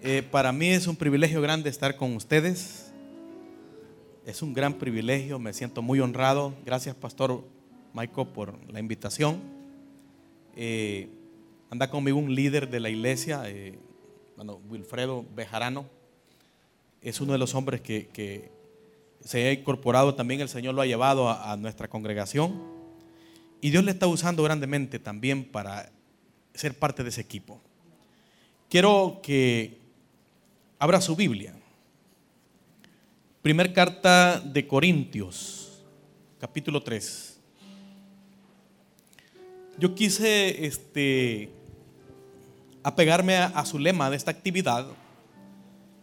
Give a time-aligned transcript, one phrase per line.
[0.00, 2.92] Eh, para mí es un privilegio grande estar con ustedes.
[4.24, 6.54] Es un gran privilegio, me siento muy honrado.
[6.64, 7.42] Gracias, Pastor
[7.92, 9.40] Michael, por la invitación.
[10.54, 11.08] Eh,
[11.70, 13.76] anda conmigo un líder de la iglesia, eh,
[14.68, 15.86] Wilfredo Bejarano.
[17.02, 18.52] Es uno de los hombres que,
[19.20, 22.62] se ha incorporado también, el Señor lo ha llevado a nuestra congregación.
[23.60, 25.90] Y Dios le está usando grandemente también para
[26.54, 27.60] ser parte de ese equipo.
[28.68, 29.77] Quiero que
[30.78, 31.54] abra su Biblia.
[33.42, 35.82] Primer carta de Corintios,
[36.38, 37.40] capítulo 3.
[39.78, 41.50] Yo quise este,
[42.82, 44.86] apegarme a, a su lema de esta actividad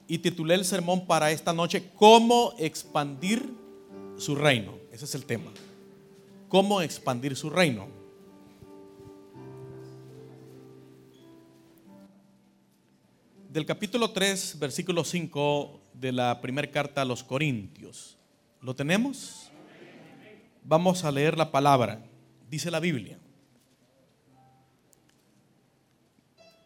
[0.07, 3.49] y titulé el sermón para esta noche, ¿Cómo expandir
[4.17, 4.73] su reino?
[4.91, 5.51] Ese es el tema.
[6.47, 7.87] ¿Cómo expandir su reino?
[13.55, 18.17] Del capítulo 3, versículo 5 de la primera carta a los Corintios.
[18.59, 19.49] ¿Lo tenemos?
[20.61, 22.05] Vamos a leer la palabra.
[22.49, 23.17] Dice la Biblia.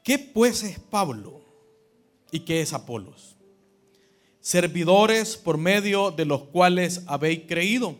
[0.03, 1.41] ¿Qué pues es Pablo
[2.31, 3.35] y qué es Apolos?
[4.39, 7.97] Servidores por medio de los cuales habéis creído.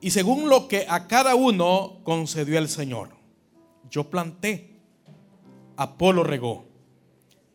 [0.00, 3.10] Y según lo que a cada uno concedió el Señor.
[3.90, 4.78] Yo planté,
[5.76, 6.69] Apolo regó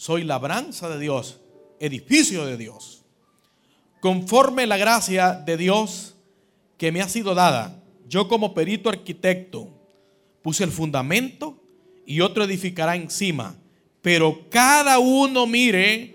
[0.00, 1.42] soy labranza de Dios,
[1.78, 3.04] edificio de Dios.
[4.00, 6.14] Conforme la gracia de Dios
[6.78, 9.68] que me ha sido dada, yo como perito arquitecto
[10.40, 11.62] puse el fundamento
[12.06, 13.56] y otro edificará encima,
[14.00, 16.14] pero cada uno mire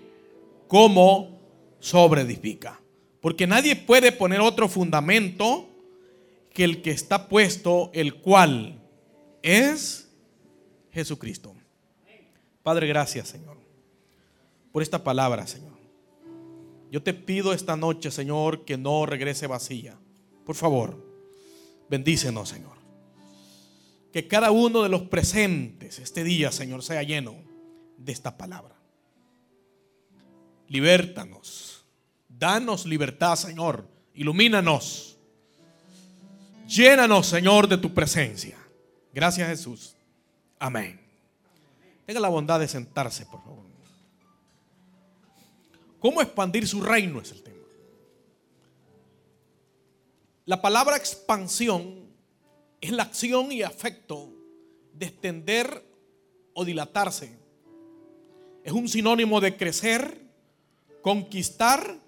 [0.66, 1.38] cómo
[1.78, 2.80] sobreedifica.
[3.20, 5.68] Porque nadie puede poner otro fundamento
[6.52, 8.82] que el que está puesto, el cual
[9.42, 10.08] es
[10.90, 11.54] Jesucristo.
[12.64, 13.56] Padre, gracias, Señor
[14.72, 15.76] por esta palabra, Señor.
[16.90, 19.98] Yo te pido esta noche, Señor, que no regrese vacía.
[20.44, 21.04] Por favor,
[21.88, 22.76] bendícenos, Señor.
[24.12, 27.34] Que cada uno de los presentes este día, Señor, sea lleno
[27.98, 28.76] de esta palabra.
[30.68, 31.84] Libértanos.
[32.28, 33.86] Danos libertad, Señor.
[34.14, 35.18] Ilumínanos.
[36.66, 38.56] Llénanos, Señor, de tu presencia.
[39.12, 39.96] Gracias, Jesús.
[40.58, 41.00] Amén.
[42.06, 43.65] Tenga la bondad de sentarse, por favor.
[46.00, 47.56] ¿Cómo expandir su reino es el tema?
[50.44, 52.06] La palabra expansión
[52.80, 54.32] es la acción y afecto
[54.92, 55.84] de extender
[56.54, 57.38] o dilatarse.
[58.64, 60.20] Es un sinónimo de crecer,
[61.02, 61.98] conquistar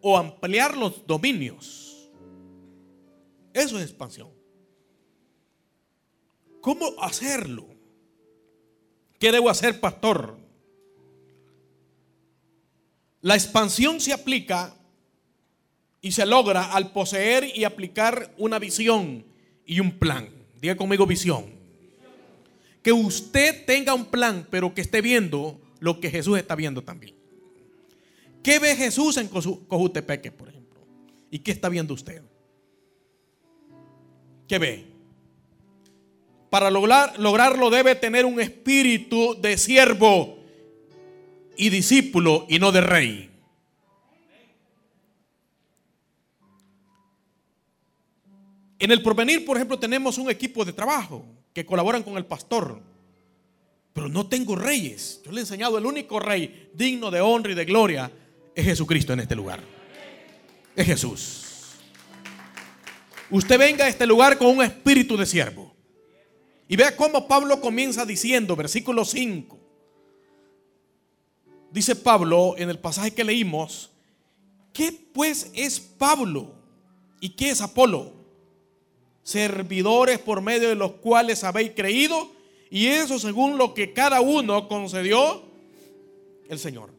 [0.00, 2.10] o ampliar los dominios.
[3.52, 4.30] Eso es expansión.
[6.60, 7.66] ¿Cómo hacerlo?
[9.18, 10.37] ¿Qué debo hacer, pastor?
[13.20, 14.74] La expansión se aplica
[16.00, 19.24] y se logra al poseer y aplicar una visión
[19.66, 20.28] y un plan.
[20.60, 21.46] Diga conmigo visión.
[22.82, 27.14] Que usted tenga un plan, pero que esté viendo lo que Jesús está viendo también.
[28.42, 30.80] ¿Qué ve Jesús en Cojutepeque, por ejemplo?
[31.30, 32.22] ¿Y qué está viendo usted?
[34.46, 34.86] ¿Qué ve?
[36.48, 40.37] Para lograr, lograrlo debe tener un espíritu de siervo
[41.58, 43.30] y discípulo y no de rey.
[48.78, 52.80] En el porvenir, por ejemplo, tenemos un equipo de trabajo que colaboran con el pastor.
[53.92, 55.20] Pero no tengo reyes.
[55.24, 58.12] Yo le he enseñado el único rey digno de honra y de gloria
[58.54, 59.60] es Jesucristo en este lugar.
[60.76, 61.44] Es Jesús.
[63.30, 65.74] Usted venga a este lugar con un espíritu de siervo.
[66.68, 69.67] Y vea cómo Pablo comienza diciendo, versículo 5
[71.78, 73.90] dice Pablo en el pasaje que leímos,
[74.72, 76.52] ¿qué pues es Pablo
[77.20, 78.14] y qué es Apolo?
[79.22, 82.32] Servidores por medio de los cuales habéis creído
[82.68, 85.44] y eso según lo que cada uno concedió
[86.48, 86.90] el Señor.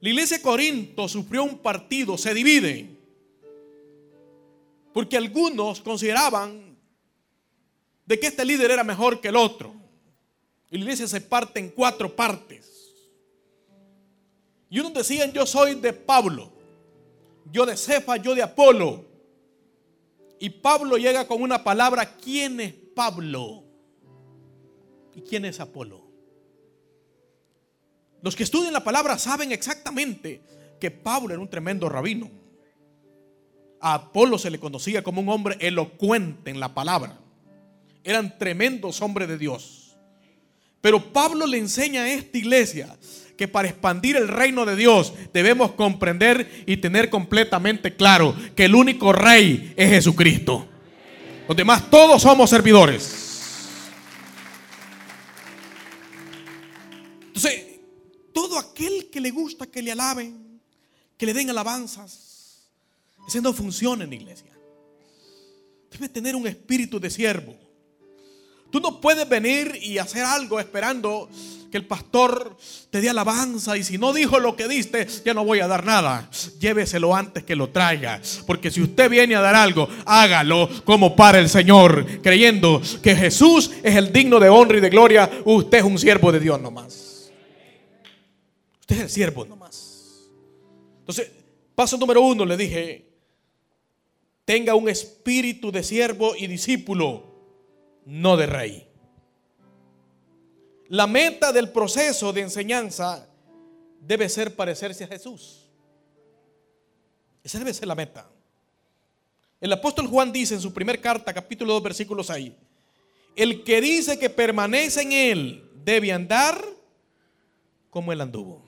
[0.00, 2.90] La iglesia de Corinto sufrió un partido, se divide,
[4.92, 6.76] porque algunos consideraban
[8.04, 9.74] de que este líder era mejor que el otro.
[10.68, 12.73] La iglesia se parte en cuatro partes.
[14.74, 16.50] Y unos decían, yo soy de Pablo,
[17.52, 19.04] yo de Cefa, yo de Apolo.
[20.40, 23.62] Y Pablo llega con una palabra, ¿quién es Pablo?
[25.14, 26.02] ¿Y quién es Apolo?
[28.20, 30.42] Los que estudian la palabra saben exactamente
[30.80, 32.28] que Pablo era un tremendo rabino.
[33.80, 37.16] A Apolo se le conocía como un hombre elocuente en la palabra.
[38.02, 39.96] Eran tremendos hombres de Dios.
[40.80, 42.98] Pero Pablo le enseña a esta iglesia
[43.36, 48.74] que para expandir el reino de Dios debemos comprender y tener completamente claro que el
[48.74, 50.68] único rey es Jesucristo.
[51.48, 53.22] Los demás todos somos servidores.
[57.26, 57.64] Entonces,
[58.32, 60.60] todo aquel que le gusta que le alaben,
[61.18, 62.68] que le den alabanzas,
[63.26, 64.50] ese no funciona en la iglesia.
[65.90, 67.56] Debe tener un espíritu de siervo.
[68.70, 71.28] Tú no puedes venir y hacer algo esperando
[71.74, 72.56] que el pastor
[72.90, 75.84] te dé alabanza y si no dijo lo que diste, ya no voy a dar
[75.84, 76.30] nada.
[76.60, 78.22] Lléveselo antes que lo traiga.
[78.46, 83.72] Porque si usted viene a dar algo, hágalo como para el Señor, creyendo que Jesús
[83.82, 85.28] es el digno de honra y de gloria.
[85.44, 87.32] Usted es un siervo de Dios nomás.
[88.78, 90.28] Usted es el siervo nomás.
[91.00, 91.28] Entonces,
[91.74, 93.04] paso número uno, le dije,
[94.44, 97.24] tenga un espíritu de siervo y discípulo,
[98.04, 98.93] no de rey.
[100.88, 103.28] La meta del proceso de enseñanza
[104.00, 105.70] debe ser parecerse a Jesús.
[107.42, 108.30] Esa debe ser la meta.
[109.60, 112.52] El apóstol Juan dice en su primera carta, capítulo 2, versículos 6,
[113.36, 116.62] el que dice que permanece en él debe andar
[117.90, 118.62] como él anduvo.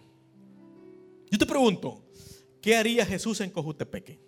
[1.31, 2.03] Yo te pregunto,
[2.63, 4.19] ¿qué haría Jesús en Cojutepeque?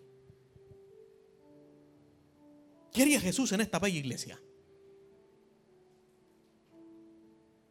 [2.92, 4.40] ¿Qué haría Jesús en esta bella iglesia?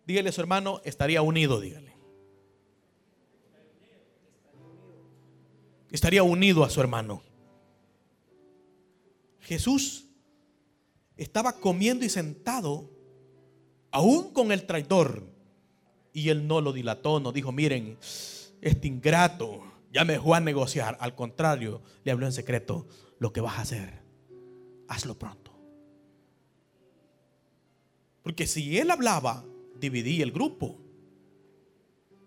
[0.07, 1.94] Dígale a su hermano, estaría unido, dígale.
[5.92, 7.21] Estaría unido a su hermano.
[9.42, 10.06] Jesús
[11.18, 12.89] estaba comiendo y sentado,
[13.92, 15.27] aún con el traidor.
[16.13, 17.98] Y él no lo dilató, no dijo, miren,
[18.62, 19.62] este ingrato
[19.92, 20.98] ya me dejó a negociar.
[21.01, 22.88] Al contrario, le habló en secreto,
[23.19, 24.04] lo que vas a hacer,
[24.88, 25.51] hazlo pronto.
[28.24, 29.44] Porque si él hablaba
[29.80, 30.78] dividí el grupo.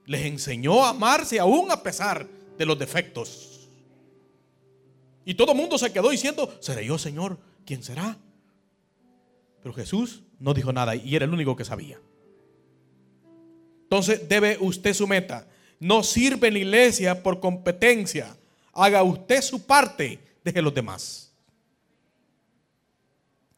[0.07, 2.27] Les enseñó a amarse aún a pesar
[2.59, 3.69] de los defectos.
[5.25, 7.39] Y todo el mundo se quedó diciendo, ¿seré yo, Señor?
[7.65, 8.19] ¿Quién será?
[9.63, 12.01] Pero Jesús no dijo nada y era el único que sabía.
[13.83, 15.47] Entonces debe usted su meta.
[15.79, 18.37] No sirve la iglesia por competencia.
[18.73, 21.33] Haga usted su parte, deje los demás.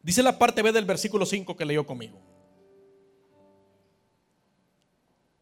[0.01, 2.19] Dice la parte B del versículo 5 que leyó conmigo.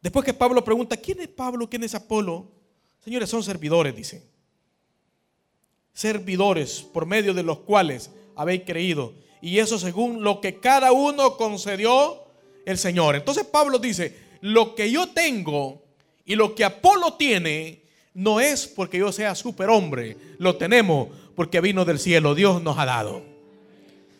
[0.02, 1.70] Después que Pablo pregunta, ¿quién es Pablo?
[1.70, 2.52] ¿Quién es Apolo?
[3.04, 4.24] Señores, son servidores, dice.
[5.94, 9.14] Servidores por medio de los cuales habéis creído.
[9.42, 12.24] Y eso según lo que cada uno concedió
[12.66, 13.16] el Señor.
[13.16, 15.84] Entonces Pablo dice, lo que yo tengo
[16.26, 17.82] y lo que Apolo tiene
[18.14, 20.18] no es porque yo sea superhombre.
[20.38, 22.36] Lo tenemos porque vino del cielo.
[22.36, 23.24] Dios nos ha dado.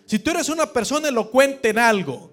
[0.06, 2.31] Si tú eres una persona elocuente en algo,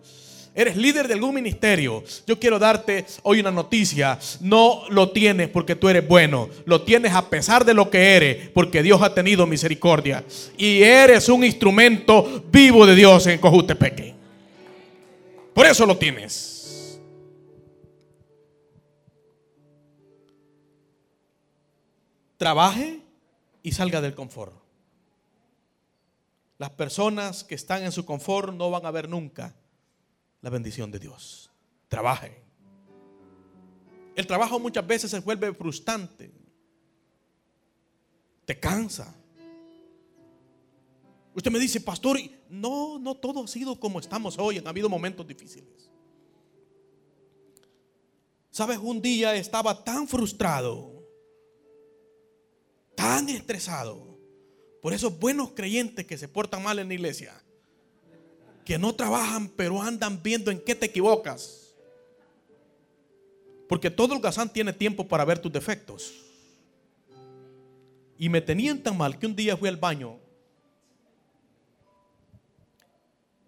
[0.59, 4.19] eres líder de algún ministerio, yo quiero darte hoy una noticia.
[4.41, 8.49] No lo tienes porque tú eres bueno, lo tienes a pesar de lo que eres,
[8.49, 10.25] porque Dios ha tenido misericordia.
[10.57, 14.17] Y eres un instrumento vivo de Dios en Cojutepeque.
[15.55, 16.99] Por eso lo tienes.
[22.37, 22.99] Trabaje
[23.63, 24.55] y salga del confort.
[26.59, 29.55] Las personas que están en su confort no van a ver nunca
[30.41, 31.51] la bendición de Dios.
[31.89, 32.43] Trabaje.
[34.15, 36.31] El trabajo muchas veces se vuelve frustrante.
[38.45, 39.15] Te cansa.
[41.35, 42.19] Usted me dice, pastor,
[42.49, 44.59] no, no todo ha sido como estamos hoy.
[44.59, 45.91] Han habido momentos difíciles.
[48.51, 51.07] Sabes, un día estaba tan frustrado,
[52.97, 54.19] tan estresado
[54.83, 57.45] por esos buenos creyentes que se portan mal en la iglesia
[58.69, 61.75] que no trabajan, pero andan viendo en qué te equivocas.
[63.67, 66.13] Porque todo el gazán tiene tiempo para ver tus defectos.
[68.19, 70.19] Y me tenían tan mal que un día fui al baño.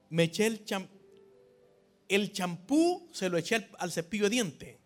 [0.08, 0.96] Me eché el champú.
[2.08, 4.78] El champú se lo eché al, cepillo de diente.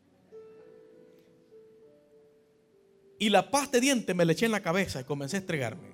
[3.20, 5.90] Y la pasta de diente me la eché en la cabeza y comencé a estregarme.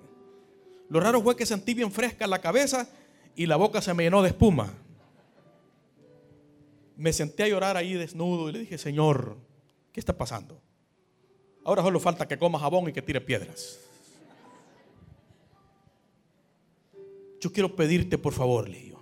[0.89, 2.89] Lo raro fue que sentí bien fresca la cabeza
[3.37, 4.73] y la boca se me llenó de espuma.
[6.97, 9.39] Me senté a llorar ahí desnudo y le dije, Señor,
[9.93, 10.61] ¿qué está pasando?
[11.65, 13.81] Ahora solo falta que coma jabón y que tire piedras.
[17.41, 18.95] Yo quiero pedirte, por favor, le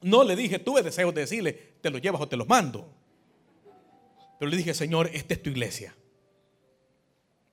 [0.00, 2.86] No le dije, tuve deseos de decirle, te lo llevas o te los mando.
[4.38, 5.94] Pero le dije, Señor, esta es tu iglesia.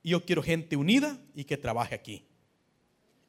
[0.02, 2.26] Y yo quiero gente unida y que trabaje aquí.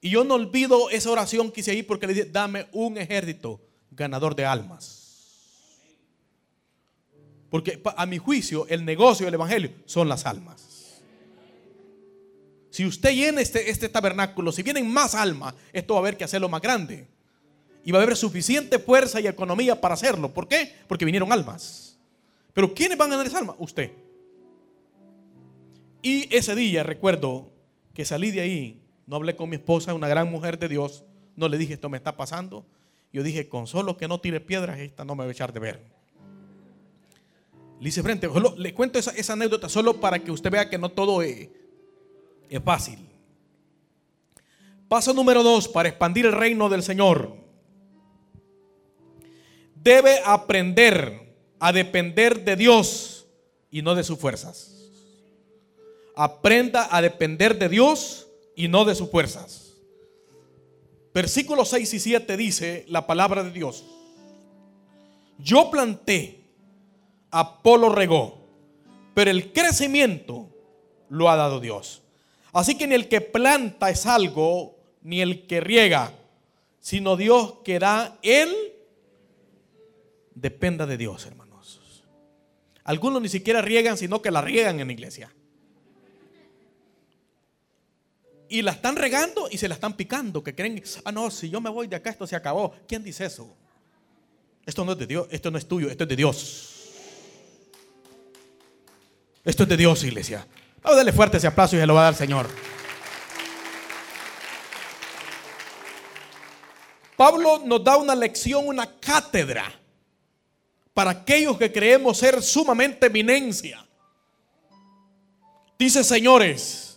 [0.04, 3.62] Y yo no olvido esa oración que hice ahí porque le dije, dame un ejército
[3.90, 5.40] ganador de almas.
[7.50, 11.02] Porque a mi juicio el negocio del Evangelio son las almas.
[12.70, 16.26] Si usted llena este, este tabernáculo, si vienen más almas, esto va a haber que
[16.26, 17.08] hacerlo más grande.
[17.86, 20.34] Y va a haber suficiente fuerza y economía para hacerlo.
[20.34, 20.74] ¿Por qué?
[20.86, 21.98] Porque vinieron almas.
[22.52, 23.56] Pero ¿quiénes van a ganar esa alma?
[23.58, 23.90] Usted.
[26.02, 27.54] Y ese día recuerdo
[27.94, 31.04] que salí de ahí, no hablé con mi esposa, una gran mujer de Dios,
[31.36, 32.66] no le dije esto me está pasando.
[33.12, 35.60] Yo dije, con solo que no tire piedras, esta no me va a echar de
[35.60, 35.84] ver.
[37.80, 41.50] Le frente, le cuento esa, anécdota solo para que usted vea que no todo es,
[42.50, 42.98] es fácil.
[44.88, 47.36] Paso número dos, para expandir el reino del Señor.
[49.76, 53.28] Debe aprender a depender de Dios
[53.70, 54.74] y no de sus fuerzas
[56.16, 59.74] aprenda a depender de Dios y no de sus fuerzas.
[61.14, 63.84] Versículos 6 y 7 dice la palabra de Dios.
[65.38, 66.42] Yo planté,
[67.32, 68.48] Apolo regó,
[69.14, 70.50] pero el crecimiento
[71.10, 72.02] lo ha dado Dios.
[72.52, 76.14] Así que ni el que planta es algo, ni el que riega,
[76.80, 78.54] sino Dios que da él,
[80.36, 82.04] dependa de Dios, hermanos.
[82.84, 85.34] Algunos ni siquiera riegan, sino que la riegan en la iglesia.
[88.50, 91.62] Y la están regando y se la están picando, que creen, ah, no, si yo
[91.62, 92.74] me voy de acá, esto se acabó.
[92.88, 93.56] ¿Quién dice eso?
[94.66, 96.70] Esto no es de Dios, esto no es tuyo, esto es de Dios.
[99.44, 100.48] Esto es de Dios, iglesia.
[100.82, 102.48] Vamos a darle fuerte ese aplauso y se lo va a dar el Señor.
[107.18, 109.72] Pablo nos da una lección, una cátedra
[110.94, 113.86] para aquellos que creemos ser sumamente eminencia.
[115.78, 116.93] Dice, señores,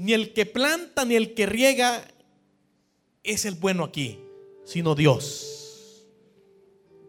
[0.00, 2.02] ni el que planta ni el que riega
[3.22, 4.18] es el bueno aquí,
[4.64, 6.08] sino Dios.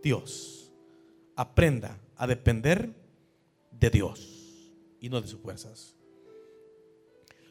[0.03, 0.73] Dios.
[1.37, 2.93] Aprenda a depender
[3.71, 5.95] de Dios y no de sus fuerzas.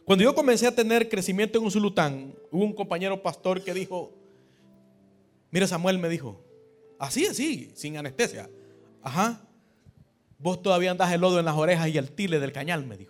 [0.04, 4.12] Cuando yo comencé a tener crecimiento en un sulután, hubo un compañero pastor que dijo,
[5.50, 6.44] mira Samuel me dijo,
[6.98, 8.50] así, así, sin anestesia.
[9.00, 9.48] Ajá,
[10.38, 13.09] vos todavía andás el lodo en las orejas y el tile del cañal, me dijo.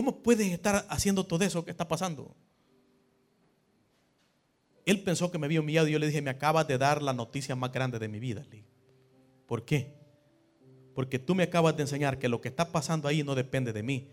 [0.00, 2.34] ¿Cómo puedes estar haciendo todo eso que está pasando?
[4.86, 7.12] Él pensó que me había humillado y yo le dije, me acabas de dar la
[7.12, 8.46] noticia más grande de mi vida.
[9.46, 9.92] ¿Por qué?
[10.94, 13.82] Porque tú me acabas de enseñar que lo que está pasando ahí no depende de
[13.82, 14.08] mí.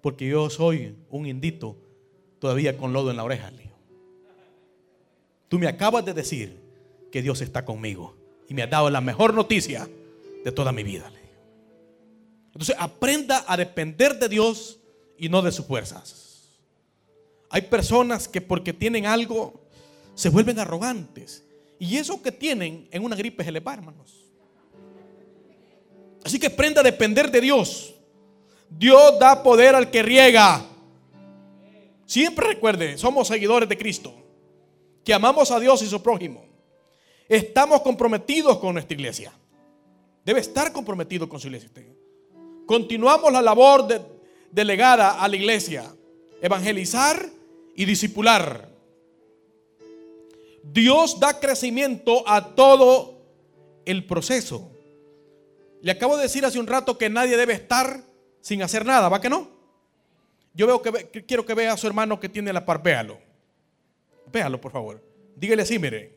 [0.00, 1.76] Porque yo soy un indito
[2.38, 3.50] todavía con lodo en la oreja.
[5.48, 6.56] Tú me acabas de decir
[7.10, 8.14] que Dios está conmigo
[8.48, 9.88] y me ha dado la mejor noticia
[10.44, 11.10] de toda mi vida.
[12.52, 14.78] Entonces aprenda a depender de Dios
[15.24, 16.50] y no de sus fuerzas.
[17.48, 19.64] Hay personas que porque tienen algo
[20.14, 21.44] se vuelven arrogantes.
[21.78, 24.26] Y eso que tienen en una gripe se les va, hermanos.
[26.24, 27.94] Así que aprenda a depender de Dios.
[28.68, 30.62] Dios da poder al que riega.
[32.04, 34.14] Siempre recuerde, somos seguidores de Cristo,
[35.02, 36.44] que amamos a Dios y su prójimo.
[37.28, 39.32] Estamos comprometidos con nuestra iglesia.
[40.22, 41.70] Debe estar comprometido con su iglesia.
[42.66, 43.86] Continuamos la labor
[44.54, 45.92] delegada a la iglesia,
[46.40, 47.28] evangelizar
[47.74, 48.68] y discipular.
[50.62, 53.18] Dios da crecimiento a todo
[53.84, 54.70] el proceso.
[55.82, 58.00] Le acabo de decir hace un rato que nadie debe estar
[58.40, 59.50] sin hacer nada, ¿va que no?
[60.54, 63.18] Yo veo que, quiero que vea a su hermano que tiene la par, véalo.
[64.32, 65.02] Véalo, por favor.
[65.34, 66.14] Dígale así, mire.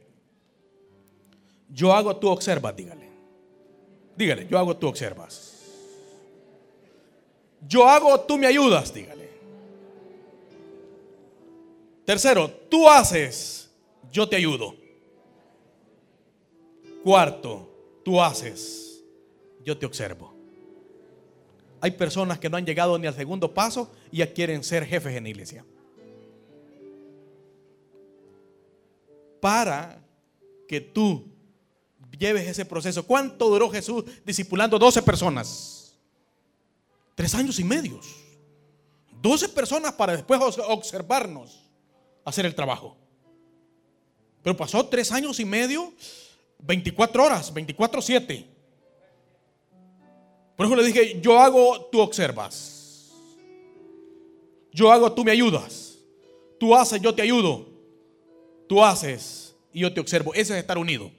[1.69, 3.09] Yo hago, tú observas, dígale.
[4.15, 5.56] Dígale, yo hago, tú observas.
[7.65, 9.29] Yo hago, tú me ayudas, dígale.
[12.05, 13.69] Tercero, tú haces,
[14.11, 14.75] yo te ayudo.
[17.03, 17.69] Cuarto,
[18.03, 19.03] tú haces,
[19.63, 20.33] yo te observo.
[21.81, 25.15] Hay personas que no han llegado ni al segundo paso y ya quieren ser jefes
[25.15, 25.65] en la iglesia.
[29.39, 30.01] Para
[30.67, 31.37] que tú
[32.17, 33.05] lleves ese proceso.
[33.05, 35.76] ¿Cuánto duró Jesús discipulando 12 personas?
[37.17, 38.05] Tres años y medios.
[39.19, 41.63] Doce personas para después observarnos
[42.23, 42.95] hacer el trabajo.
[44.43, 45.91] Pero pasó tres años y medio,
[46.59, 48.45] 24 horas, 24-7.
[50.55, 53.09] Por eso le dije, yo hago, tú observas.
[54.71, 55.97] Yo hago, tú me ayudas.
[56.59, 57.67] Tú haces, yo te ayudo.
[58.69, 60.35] Tú haces y yo te observo.
[60.35, 61.09] Eso es estar unido.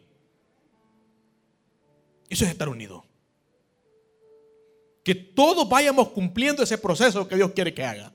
[2.28, 3.07] Eso es estar unido.
[5.08, 8.12] Que todos vayamos cumpliendo ese proceso que Dios quiere que haga.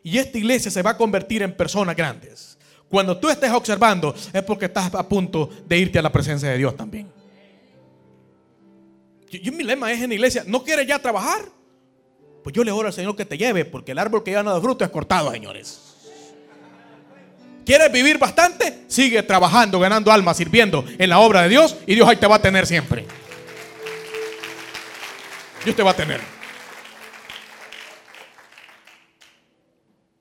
[0.00, 2.56] Y esta iglesia se va a convertir en personas grandes.
[2.88, 6.56] Cuando tú estés observando es porque estás a punto de irte a la presencia de
[6.56, 7.10] Dios también.
[9.28, 11.46] Yo, mi lema es en la iglesia, ¿no quieres ya trabajar?
[12.44, 14.52] Pues yo le oro al Señor que te lleve, porque el árbol que ya no
[14.52, 15.80] da fruto es cortado, señores.
[17.66, 18.84] ¿Quieres vivir bastante?
[18.86, 22.36] Sigue trabajando, ganando almas, sirviendo en la obra de Dios y Dios ahí te va
[22.36, 23.04] a tener siempre.
[25.64, 26.20] Dios te va a tener.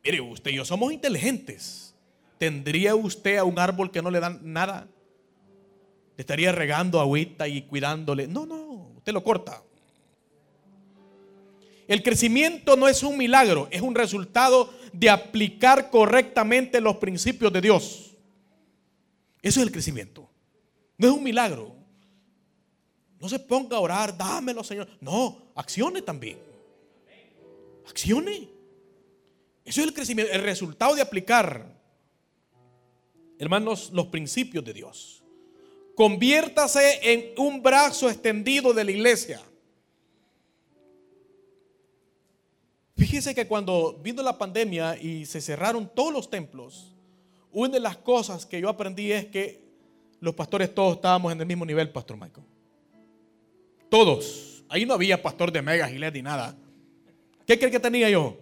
[0.03, 1.95] Mire, usted y yo somos inteligentes.
[2.37, 4.87] ¿Tendría usted a un árbol que no le dan nada?
[6.17, 8.27] ¿Le estaría regando agüita y cuidándole?
[8.27, 9.61] No, no, usted lo corta.
[11.87, 17.61] El crecimiento no es un milagro, es un resultado de aplicar correctamente los principios de
[17.61, 18.15] Dios.
[19.41, 20.29] Eso es el crecimiento.
[20.97, 21.78] No es un milagro.
[23.19, 24.87] No se ponga a orar, dámelo, Señor.
[25.01, 26.39] No, accione también.
[27.87, 28.47] Accione.
[29.65, 31.65] Eso es el crecimiento, el resultado de aplicar,
[33.37, 35.23] hermanos, los principios de Dios.
[35.95, 39.41] Conviértase en un brazo extendido de la iglesia.
[42.95, 46.93] Fíjese que cuando vino la pandemia y se cerraron todos los templos,
[47.51, 49.61] una de las cosas que yo aprendí es que
[50.19, 52.45] los pastores todos estábamos en el mismo nivel, Pastor Michael.
[53.89, 54.63] Todos.
[54.69, 56.55] Ahí no había pastor de mega, gilet ni nada.
[57.45, 58.37] ¿Qué cree que tenía yo?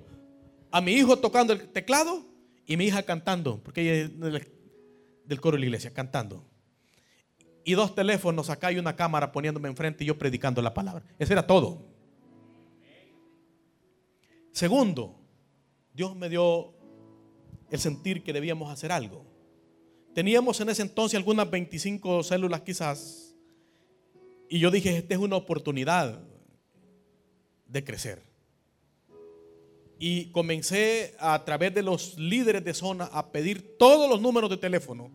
[0.72, 2.26] A mi hijo tocando el teclado
[2.66, 3.94] y mi hija cantando, porque ella
[4.30, 4.48] es
[5.24, 6.46] del coro de la iglesia, cantando.
[7.64, 11.06] Y dos teléfonos acá y una cámara poniéndome enfrente y yo predicando la palabra.
[11.18, 11.86] Eso era todo.
[14.52, 15.16] Segundo,
[15.94, 16.74] Dios me dio
[17.70, 19.26] el sentir que debíamos hacer algo.
[20.14, 23.27] Teníamos en ese entonces algunas 25 células quizás.
[24.50, 26.22] Y yo dije, esta es una oportunidad
[27.68, 28.22] de crecer.
[30.00, 34.58] Y comencé a, través de los líderes de zona a pedir todos los números de
[34.58, 35.12] teléfono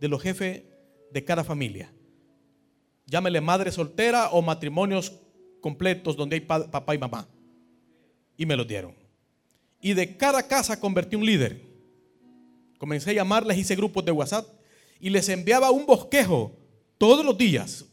[0.00, 0.62] de los jefes
[1.10, 1.92] de cada familia.
[3.06, 5.12] Llámele madre soltera o matrimonios
[5.60, 7.28] completos donde hay papá y mamá
[8.36, 8.94] y me los dieron.
[9.80, 11.62] Y de cada casa convertí un líder.
[12.78, 14.46] Comencé a llamarles, hice grupos de WhatsApp
[15.00, 16.54] y les enviaba un bosquejo
[16.98, 17.86] todos los días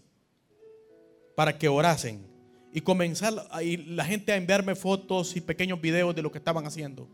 [1.35, 2.27] para que orasen.
[2.73, 7.07] Y comenzar la gente a enviarme fotos y pequeños videos de lo que estaban haciendo.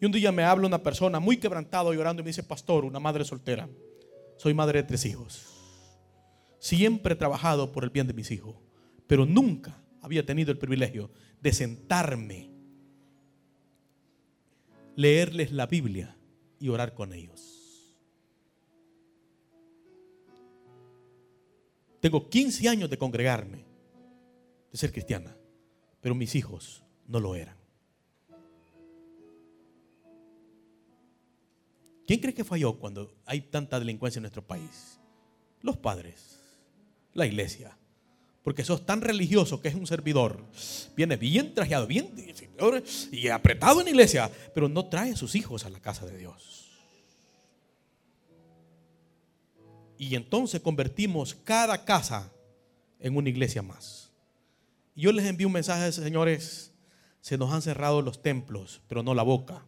[0.00, 2.98] Y un día me habla una persona muy quebrantado llorando y me dice, pastor, una
[2.98, 3.68] madre soltera.
[4.36, 5.46] Soy madre de tres hijos.
[6.58, 8.56] Siempre he trabajado por el bien de mis hijos,
[9.06, 12.50] pero nunca había tenido el privilegio de sentarme,
[14.96, 16.16] leerles la Biblia
[16.58, 17.51] y orar con ellos.
[22.02, 23.64] Tengo 15 años de congregarme,
[24.72, 25.36] de ser cristiana,
[26.00, 27.56] pero mis hijos no lo eran.
[32.04, 34.98] ¿Quién cree que falló cuando hay tanta delincuencia en nuestro país?
[35.60, 36.40] Los padres,
[37.14, 37.78] la iglesia,
[38.42, 40.44] porque sos tan religioso que es un servidor.
[40.96, 42.12] Viene bien trajeado, bien
[43.12, 46.18] y apretado en la iglesia, pero no trae a sus hijos a la casa de
[46.18, 46.61] Dios.
[50.02, 52.28] Y entonces convertimos cada casa
[52.98, 54.10] en una iglesia más.
[54.96, 56.72] Y yo les envío un mensaje, señores,
[57.20, 59.64] se nos han cerrado los templos, pero no la boca.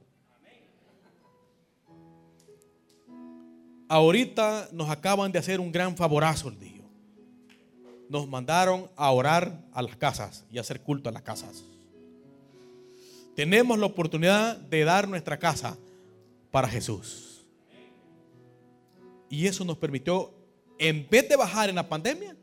[3.88, 6.74] Ahorita nos acaban de hacer un gran favorazo el día
[8.08, 11.64] nos mandaron a orar a las casas y hacer culto a las casas.
[13.34, 15.76] Tenemos la oportunidad de dar nuestra casa
[16.50, 17.33] para Jesús.
[19.34, 20.32] Y eso nos permitió,
[20.78, 22.36] en vez de bajar en la pandemia,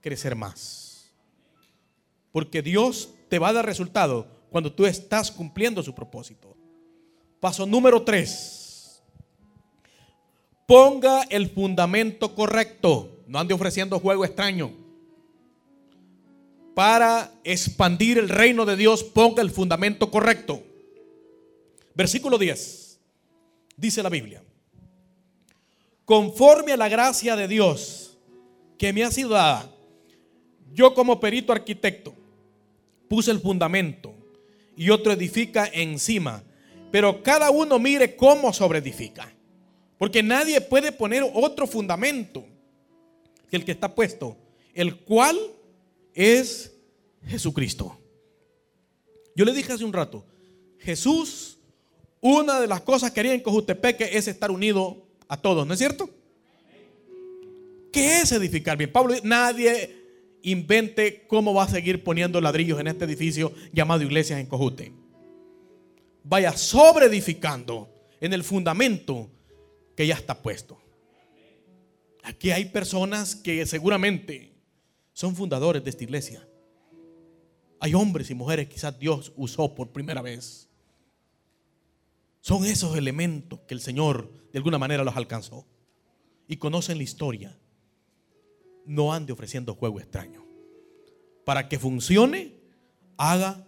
[0.00, 1.12] crecer más.
[2.30, 6.56] Porque Dios te va a dar resultado cuando tú estás cumpliendo su propósito.
[7.40, 9.02] Paso número tres.
[10.68, 13.24] Ponga el fundamento correcto.
[13.26, 14.72] No ande ofreciendo juego extraño
[16.76, 20.62] para expandir el reino de Dios, ponga el fundamento correcto.
[21.94, 23.00] Versículo 10.
[23.76, 24.45] Dice la Biblia.
[26.06, 28.16] Conforme a la gracia de Dios
[28.78, 29.70] que me ha sido dada,
[30.72, 32.14] yo como perito arquitecto
[33.08, 34.14] puse el fundamento
[34.76, 36.44] y otro edifica encima.
[36.92, 39.32] Pero cada uno mire cómo sobreedifica.
[39.98, 42.44] Porque nadie puede poner otro fundamento
[43.50, 44.36] que el que está puesto,
[44.74, 45.36] el cual
[46.14, 46.72] es
[47.26, 47.98] Jesucristo.
[49.34, 50.24] Yo le dije hace un rato,
[50.78, 51.58] Jesús,
[52.20, 55.78] una de las cosas que haría en Cojutepeque es estar unido a todos, ¿no es
[55.78, 56.10] cierto?
[57.92, 58.92] ¿Qué es edificar bien?
[58.92, 60.06] Pablo, nadie
[60.42, 64.92] invente cómo va a seguir poniendo ladrillos en este edificio llamado Iglesias en Cojute.
[66.22, 67.88] Vaya sobre edificando
[68.20, 69.30] en el fundamento
[69.96, 70.78] que ya está puesto.
[72.22, 74.52] Aquí hay personas que seguramente
[75.12, 76.46] son fundadores de esta iglesia.
[77.80, 80.65] Hay hombres y mujeres quizás Dios usó por primera vez.
[82.46, 85.66] Son esos elementos que el Señor de alguna manera los alcanzó.
[86.46, 87.58] Y conocen la historia.
[88.84, 90.46] No ande ofreciendo juego extraño.
[91.44, 92.54] Para que funcione,
[93.16, 93.66] haga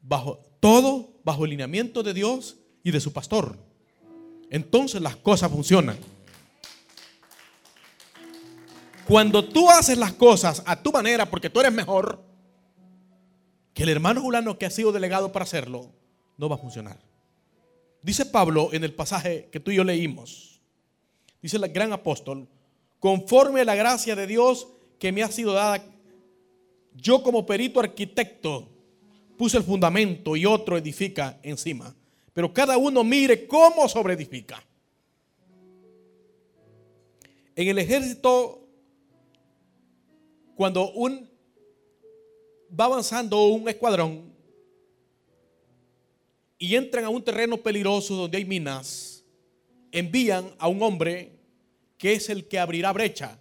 [0.00, 3.56] bajo todo bajo el lineamiento de Dios y de su pastor.
[4.50, 5.98] Entonces las cosas funcionan.
[9.06, 12.24] Cuando tú haces las cosas a tu manera porque tú eres mejor
[13.72, 15.92] que el hermano Julano que ha sido delegado para hacerlo,
[16.38, 17.07] no va a funcionar.
[18.02, 20.60] Dice Pablo en el pasaje que tú y yo leímos,
[21.42, 22.48] dice el gran apóstol,
[23.00, 25.84] conforme a la gracia de Dios que me ha sido dada,
[26.94, 28.68] yo como perito arquitecto
[29.36, 31.94] puse el fundamento y otro edifica encima.
[32.32, 34.62] Pero cada uno mire cómo sobreedifica.
[37.54, 38.64] En el ejército,
[40.54, 41.28] cuando un
[42.78, 44.27] va avanzando un escuadrón
[46.58, 49.24] y entran a un terreno peligroso donde hay minas,
[49.92, 51.32] envían a un hombre
[51.96, 53.38] que es el que abrirá brecha.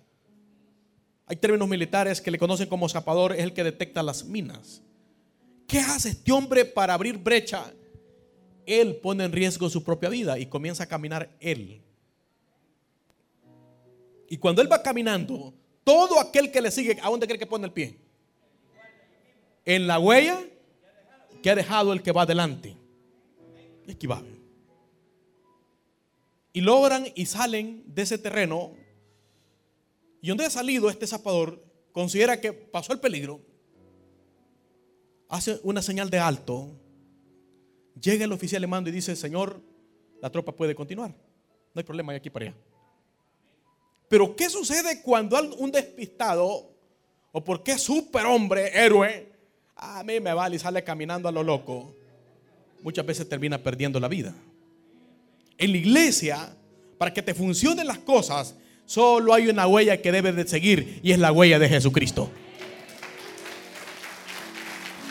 [1.25, 4.81] Hay términos militares que le conocen como zapador, es el que detecta las minas.
[5.67, 7.73] ¿Qué hace este hombre para abrir brecha?
[8.65, 11.81] Él pone en riesgo su propia vida y comienza a caminar él.
[14.29, 15.53] Y cuando él va caminando,
[15.83, 17.97] todo aquel que le sigue, ¿a dónde cree que pone el pie?
[19.65, 20.41] En la huella
[21.41, 22.75] que ha dejado el que va adelante.
[23.87, 24.29] Equivale.
[26.53, 28.73] Y logran y salen de ese terreno.
[30.21, 33.41] Y donde ha salido este zapador, considera que pasó el peligro
[35.29, 36.71] hace una señal de alto,
[37.99, 39.61] llega el oficial de mando y dice, Señor,
[40.21, 41.11] la tropa puede continuar.
[41.11, 42.55] No hay problema, hay aquí para allá.
[44.07, 46.71] Pero ¿qué sucede cuando un despistado,
[47.31, 49.31] o porque superhombre, héroe,
[49.75, 51.93] a mí me vale y sale caminando a lo loco?
[52.81, 54.33] Muchas veces termina perdiendo la vida.
[55.57, 56.55] En la iglesia,
[56.97, 61.11] para que te funcionen las cosas, solo hay una huella que debes de seguir y
[61.11, 62.29] es la huella de Jesucristo.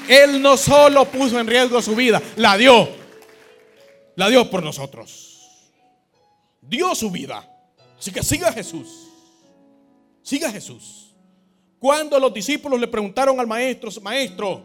[0.09, 2.89] Él no solo puso en riesgo su vida, la dio.
[4.15, 5.73] La dio por nosotros.
[6.63, 7.49] Dio su vida.
[7.99, 9.09] Así que siga Jesús.
[10.23, 11.15] Siga Jesús.
[11.79, 14.63] Cuando los discípulos le preguntaron al maestro, maestro,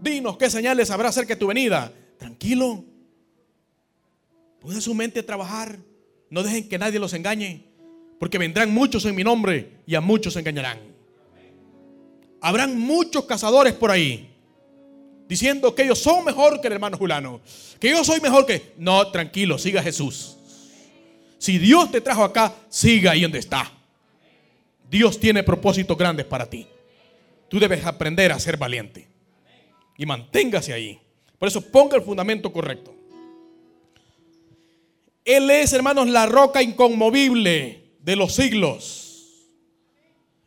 [0.00, 1.92] dinos qué señales habrá acerca de tu venida.
[2.18, 2.84] Tranquilo.
[4.60, 5.78] Pongan su mente a trabajar.
[6.30, 7.64] No dejen que nadie los engañe.
[8.18, 10.78] Porque vendrán muchos en mi nombre y a muchos engañarán.
[12.40, 14.32] Habrán muchos cazadores por ahí
[15.28, 17.40] diciendo que ellos son mejor que el hermano Julano,
[17.80, 18.74] que yo soy mejor que...
[18.76, 20.36] No, tranquilo, siga Jesús.
[21.38, 23.72] Si Dios te trajo acá, siga ahí donde está.
[24.90, 26.66] Dios tiene propósitos grandes para ti.
[27.48, 29.08] Tú debes aprender a ser valiente.
[29.96, 31.00] Y manténgase ahí.
[31.42, 32.94] Por eso ponga el fundamento correcto.
[35.24, 39.48] Él es, hermanos, la roca inconmovible de los siglos.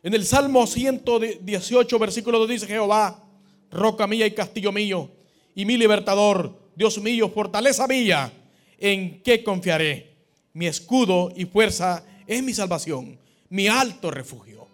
[0.02, 3.22] En el Salmo 118, versículo 2 dice Jehová,
[3.70, 5.10] roca mía y castillo mío,
[5.54, 8.32] y mi libertador, Dios mío, fortaleza mía,
[8.78, 10.14] ¿en qué confiaré?
[10.54, 13.18] Mi escudo y fuerza es mi salvación,
[13.50, 14.66] mi alto refugio.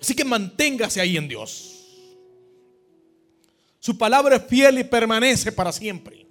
[0.00, 1.73] Así que manténgase ahí en Dios.
[3.84, 6.24] Su palabra es fiel y permanece para siempre.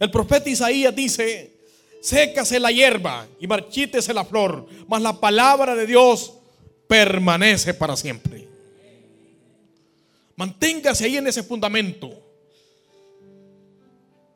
[0.00, 1.52] El profeta Isaías dice,
[2.02, 6.32] sécase la hierba y marchítese la flor, mas la palabra de Dios
[6.88, 8.48] permanece para siempre.
[10.34, 12.10] Manténgase ahí en ese fundamento.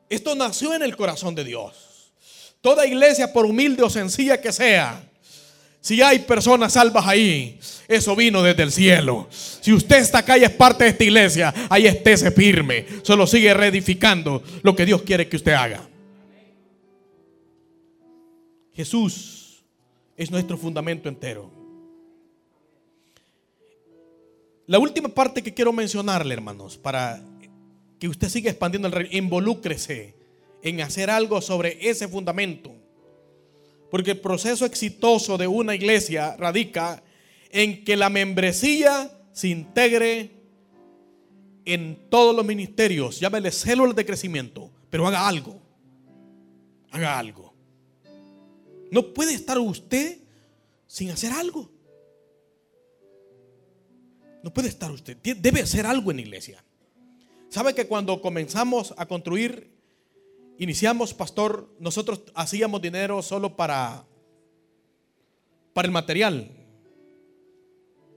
[0.07, 2.13] Esto nació en el corazón de Dios.
[2.61, 5.03] Toda iglesia, por humilde o sencilla que sea,
[5.81, 9.27] si hay personas salvas ahí, eso vino desde el cielo.
[9.31, 12.85] Si usted está acá y es parte de esta iglesia, ahí estése firme.
[13.01, 15.89] Solo sigue reedificando lo que Dios quiere que usted haga.
[18.73, 19.63] Jesús
[20.15, 21.49] es nuestro fundamento entero.
[24.67, 27.23] La última parte que quiero mencionarle, hermanos, para
[27.99, 30.13] que usted siga expandiendo el reino, involúcrese
[30.61, 32.80] en hacer algo sobre ese fundamento.
[33.91, 37.03] Porque el proceso exitoso de una iglesia radica
[37.51, 40.31] en que la membresía se integre
[41.65, 45.61] en todos los ministerios, llámele células de crecimiento, pero haga algo.
[46.89, 47.53] Haga algo.
[48.91, 50.19] No puede estar usted
[50.87, 51.69] sin hacer algo.
[54.43, 55.17] No puede estar usted.
[55.17, 56.63] Debe hacer algo en la iglesia.
[57.49, 59.70] ¿Sabe que cuando comenzamos a construir,
[60.61, 64.05] iniciamos, pastor, nosotros hacíamos dinero solo para,
[65.73, 66.51] para el material?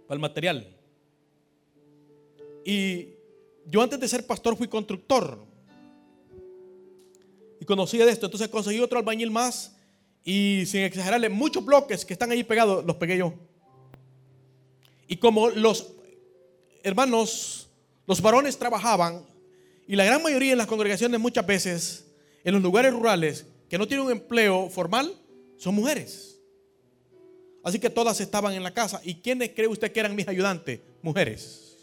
[0.07, 0.77] Para el material.
[2.67, 3.09] Y
[3.67, 5.43] yo antes de ser pastor fui constructor.
[7.61, 8.27] Y conocía de esto.
[8.27, 9.75] Entonces conseguí otro albañil más.
[10.23, 13.33] Y sin exagerarle, muchos bloques que están ahí pegados, los pegué yo.
[15.09, 15.93] Y como los
[16.83, 17.71] hermanos,
[18.07, 19.25] los varones trabajaban,
[19.87, 22.07] y la gran mayoría en las congregaciones muchas veces,
[22.45, 25.13] en los lugares rurales, que no tienen un empleo formal,
[25.57, 26.39] son mujeres.
[27.65, 29.01] Así que todas estaban en la casa.
[29.03, 30.81] ¿Y quiénes cree usted que eran mis ayudantes?
[31.01, 31.77] Mujeres.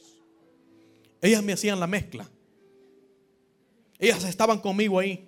[1.19, 2.30] Ellas me hacían la mezcla.
[3.97, 5.28] Ellas estaban conmigo ahí.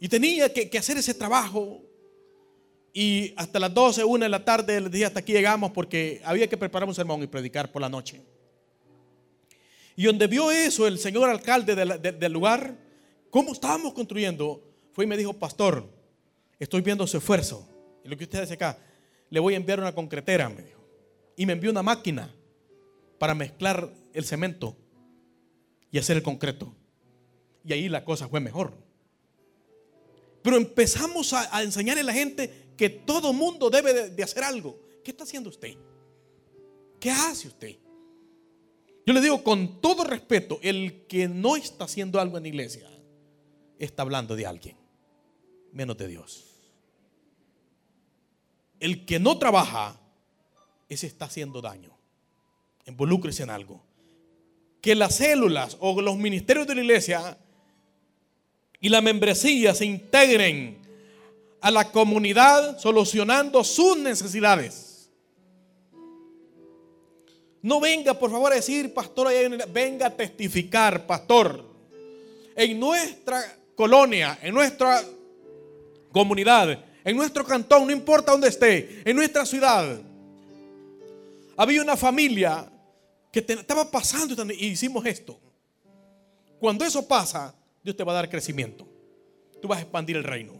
[0.00, 1.82] Y tenía que, hacer ese trabajo.
[2.94, 6.48] Y hasta las 12, 1 de la tarde les dije hasta aquí llegamos porque había
[6.48, 8.22] que preparar un sermón y predicar por la noche.
[9.94, 12.87] Y donde vio eso el señor alcalde del lugar,
[13.30, 14.62] cómo estábamos construyendo,
[14.92, 15.88] fue y me dijo, pastor,
[16.58, 17.66] estoy viendo su esfuerzo.
[18.04, 18.78] Y lo que usted dice acá,
[19.30, 20.80] le voy a enviar una concretera, me dijo.
[21.36, 22.34] Y me envió una máquina
[23.18, 24.76] para mezclar el cemento
[25.90, 26.74] y hacer el concreto.
[27.64, 28.72] Y ahí la cosa fue mejor.
[30.42, 34.78] Pero empezamos a, enseñarle a la gente que todo mundo debe de, hacer algo.
[35.04, 35.74] ¿Qué está haciendo usted?
[36.98, 37.76] ¿Qué hace usted?
[39.06, 42.97] Yo le digo con todo respeto, el que no está haciendo algo en la iglesia
[43.78, 44.76] está hablando de alguien,
[45.72, 46.44] menos de Dios.
[48.80, 49.98] El que no trabaja,
[50.88, 51.96] ese está haciendo daño.
[52.86, 53.88] Involúcrese en algo
[54.80, 57.38] que las células o los ministerios de la iglesia
[58.80, 60.78] y la membresía se integren
[61.60, 65.10] a la comunidad solucionando sus necesidades.
[67.60, 69.28] No venga, por favor, a decir, pastor,
[69.72, 71.64] venga a testificar, pastor.
[72.54, 75.04] En nuestra colonia, en nuestra
[76.10, 80.00] comunidad, en nuestro cantón, no importa dónde esté, en nuestra ciudad,
[81.56, 82.68] había una familia
[83.30, 85.38] que estaba pasando y hicimos esto.
[86.58, 88.84] Cuando eso pasa, Dios te va a dar crecimiento.
[89.62, 90.54] Tú vas a expandir el reino.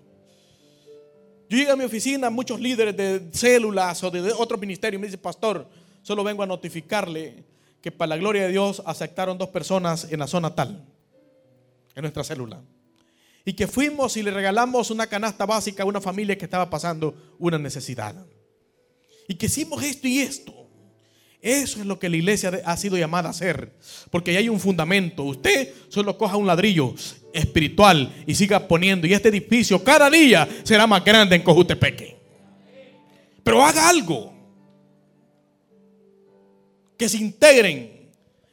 [1.49, 5.21] Yo llegué a mi oficina, muchos líderes de células o de otros ministerios me dicen,
[5.21, 5.69] pastor,
[6.03, 7.43] solo vengo a notificarle
[7.83, 10.87] que para la gloria de Dios aceptaron dos personas en la zona tal,
[11.97, 12.63] en nuestra célula.
[13.49, 17.35] Y que fuimos y le regalamos una canasta básica a una familia que estaba pasando
[17.39, 18.15] una necesidad.
[19.27, 20.53] Y que hicimos esto y esto.
[21.41, 23.73] Eso es lo que la iglesia ha sido llamada a hacer.
[24.11, 25.23] Porque ahí hay un fundamento.
[25.23, 26.95] Usted solo coja un ladrillo
[27.33, 29.07] espiritual y siga poniendo.
[29.07, 32.19] Y este edificio cada día será más grande en Cojutepeque.
[33.43, 34.31] Pero haga algo.
[36.99, 38.11] Que se integren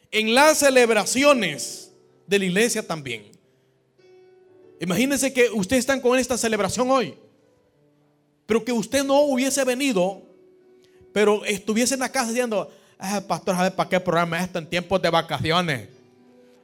[0.09, 1.91] en las celebraciones
[2.25, 3.34] de la iglesia también.
[4.79, 7.15] Imagínense que ustedes están con esta celebración hoy.
[8.45, 10.25] Pero que usted no hubiese venido
[11.15, 15.01] pero estuviese en la casa diciendo, ah, pastor, ¿sabe para qué programa esto en tiempos
[15.01, 15.87] de vacaciones?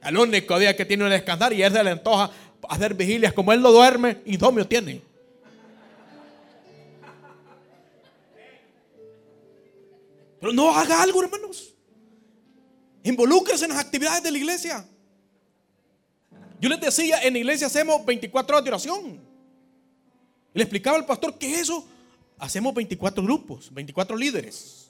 [0.02, 2.30] El único día que tiene un descansar y él se le antoja
[2.68, 3.32] hacer vigilias.
[3.32, 5.00] Como él no duerme, insomnio tiene.
[10.38, 11.72] Pero no haga algo, hermanos.
[13.04, 14.86] Involúcrese en las actividades de la iglesia.
[16.62, 19.20] Yo les decía, en la iglesia hacemos 24 horas de oración.
[20.54, 21.84] Le explicaba al pastor que eso
[22.38, 24.88] hacemos 24 grupos, 24 líderes,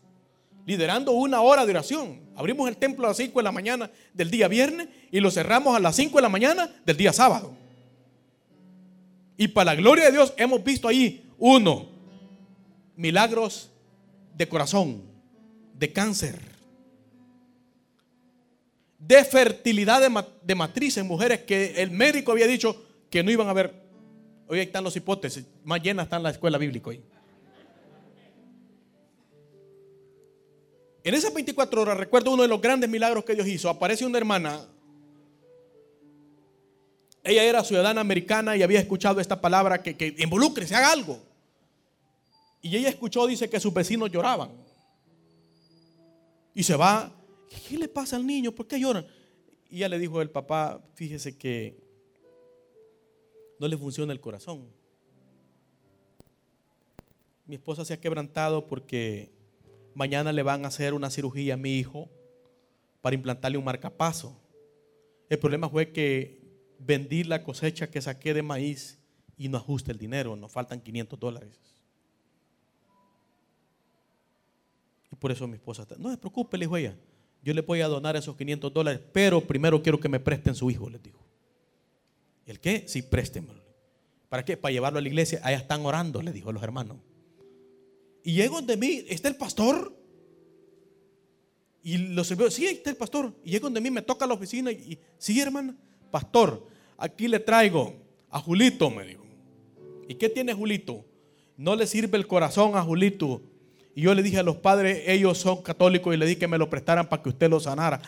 [0.67, 2.21] liderando una hora de oración.
[2.37, 5.75] Abrimos el templo a las 5 de la mañana del día viernes y lo cerramos
[5.75, 7.57] a las 5 de la mañana del día sábado.
[9.39, 11.89] Y para la gloria de Dios hemos visto ahí, uno,
[12.97, 13.71] milagros
[14.37, 15.01] de corazón,
[15.79, 16.39] de cáncer,
[19.07, 23.51] de fertilidad de, matriz en mujeres que el médico había dicho que no iban a
[23.51, 23.75] haber.
[24.47, 27.03] Hoy están las hipótesis, más llenas están la escuela bíblica hoy.
[31.03, 33.69] En esas 24 horas, recuerdo uno de los grandes milagros que Dios hizo.
[33.69, 34.69] Aparece una hermana.
[37.25, 41.19] Ella era ciudadana americana y había escuchado esta palabra que, que involucre, se haga algo.
[42.61, 44.51] Y ella escuchó, dice que sus vecinos lloraban.
[46.55, 47.11] Y se va.
[47.69, 48.53] ¿Qué le pasa al niño?
[48.53, 49.07] ¿Por qué lloran?
[49.71, 51.83] Y ella le dijo al papá, fíjese que
[53.59, 54.69] no le funciona el corazón.
[57.47, 59.33] Mi esposa se ha quebrantado porque
[59.95, 62.09] Mañana le van a hacer una cirugía a mi hijo
[63.01, 64.41] para implantarle un marcapaso.
[65.29, 66.41] El problema fue que
[66.79, 68.99] vendí la cosecha que saqué de maíz
[69.37, 71.61] y no ajuste el dinero, nos faltan 500 dólares.
[75.11, 76.97] Y por eso mi esposa está, no se preocupe, le dijo ella,
[77.43, 80.71] yo le voy a donar esos 500 dólares, pero primero quiero que me presten su
[80.71, 81.19] hijo, les dijo.
[82.47, 82.85] ¿El qué?
[82.87, 83.63] Sí, préstemelo.
[84.29, 84.57] ¿Para qué?
[84.57, 85.41] Para llevarlo a la iglesia.
[85.43, 86.99] Allá están orando, le dijo a los hermanos.
[88.25, 89.95] Y llego de mí, está el pastor.
[91.83, 93.35] Y los veo, sí, ahí está el pastor.
[93.45, 95.77] Y llego de mí, me toca la oficina y, sí, hermana,
[96.11, 97.95] pastor, aquí le traigo
[98.31, 99.25] a Julito, me dijo.
[100.09, 101.05] ¿Y qué tiene Julito?
[101.57, 103.43] No le sirve el corazón a Julito.
[103.95, 106.59] Y yo le dije a los padres, ellos son católicos, y le dije que me
[106.59, 108.01] lo prestaran para que usted lo sanara.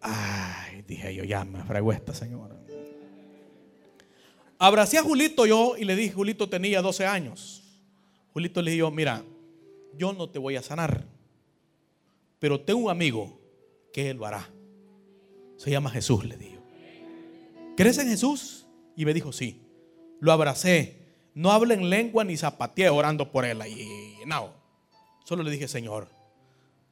[0.00, 2.56] Ay, dije yo, ya me fregó esta señora.
[4.58, 7.62] Abracé a Julito yo y le dije, Julito tenía 12 años.
[8.32, 9.24] Julito le dijo, mira,
[9.96, 11.06] yo no te voy a sanar,
[12.38, 13.40] pero tengo un amigo
[13.92, 14.48] que él lo hará.
[15.56, 16.62] Se llama Jesús, le dijo.
[17.76, 18.66] ¿Crees en Jesús?
[18.96, 19.62] Y me dijo, sí.
[20.20, 20.98] Lo abracé.
[21.34, 23.60] No habla en lengua ni zapateé orando por él.
[23.66, 24.59] Y no.
[25.24, 26.08] Solo le dije, Señor,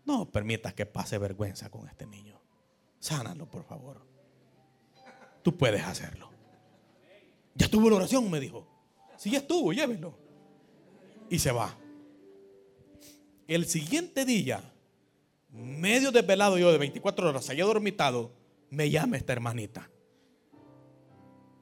[0.04, 2.40] no permitas que pase vergüenza con este niño.
[2.98, 4.00] Sánalo, por favor.
[5.42, 6.30] Tú puedes hacerlo.
[7.54, 8.66] Ya tuvo la oración, me dijo.
[9.16, 10.16] Sí, ya estuvo, llévenlo.
[11.28, 11.76] Y se va.
[13.46, 14.62] El siguiente día,
[15.50, 18.32] medio desvelado yo de 24 horas, allá dormitado,
[18.70, 19.90] me llama esta hermanita.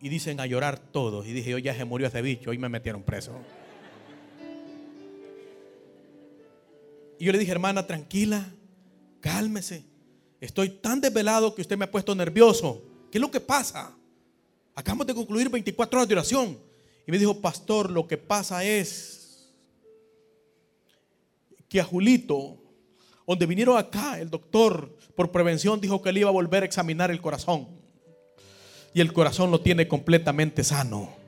[0.01, 1.27] Y dicen a llorar todos.
[1.27, 3.33] Y dije, yo ya se murió ese bicho, hoy me metieron preso.
[7.19, 8.47] Y yo le dije, hermana, tranquila,
[9.21, 9.85] cálmese.
[10.41, 12.83] Estoy tan desvelado que usted me ha puesto nervioso.
[13.11, 13.97] ¿Qué es lo que pasa?
[14.75, 16.59] Acabamos de concluir 24 horas de oración.
[17.07, 19.53] Y me dijo, pastor, lo que pasa es
[21.69, 22.59] que a Julito,
[23.27, 27.11] donde vinieron acá, el doctor por prevención dijo que él iba a volver a examinar
[27.11, 27.69] el corazón.
[28.93, 31.26] Y el corazón lo tiene completamente sano.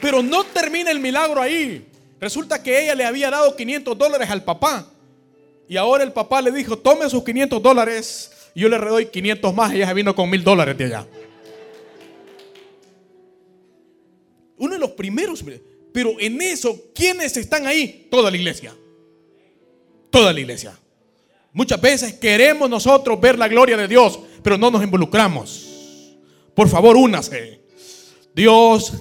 [0.00, 1.86] Pero no termina el milagro ahí.
[2.20, 4.90] Resulta que ella le había dado 500 dólares al papá.
[5.68, 8.32] Y ahora el papá le dijo, tome sus 500 dólares.
[8.54, 9.72] Y yo le redoy 500 más.
[9.72, 11.06] Y ella se vino con mil dólares de allá.
[14.58, 15.44] Uno de los primeros.
[15.92, 18.08] Pero en eso, ¿quiénes están ahí?
[18.10, 18.74] Toda la iglesia.
[20.10, 20.78] Toda la iglesia.
[21.52, 26.16] Muchas veces queremos nosotros ver la gloria de Dios, pero no nos involucramos.
[26.54, 27.60] Por favor, únase.
[28.34, 28.92] Dios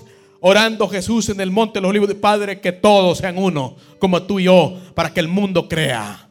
[0.42, 4.40] orando Jesús en el monte de los olivos Padre, que todos sean uno, como tú
[4.40, 6.30] y yo, para que el mundo crea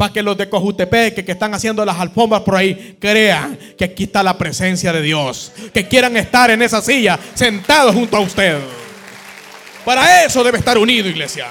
[0.00, 4.04] para que los de Cojutepeque que están haciendo las alfombras por ahí crean que aquí
[4.04, 8.58] está la presencia de Dios, que quieran estar en esa silla sentados junto a usted.
[9.84, 11.48] Para eso debe estar unido, iglesia.